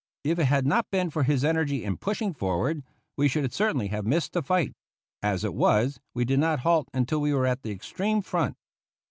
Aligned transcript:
If 0.23 0.39
it 0.39 0.45
had 0.45 0.65
not 0.65 0.89
been 0.89 1.11
for 1.11 1.21
his 1.21 1.43
energy 1.45 1.83
in 1.83 1.95
pushing 1.95 2.33
forward, 2.33 2.81
we 3.17 3.27
should 3.27 3.53
certainly 3.53 3.89
have 3.89 4.03
missed 4.03 4.33
the 4.33 4.41
fight. 4.41 4.73
As 5.21 5.43
it 5.43 5.53
was, 5.53 5.99
we 6.15 6.25
did 6.25 6.39
not 6.39 6.61
halt 6.61 6.89
until 6.91 7.21
we 7.21 7.35
were 7.35 7.45
at 7.45 7.61
the 7.61 7.69
extreme 7.69 8.23
front. 8.23 8.57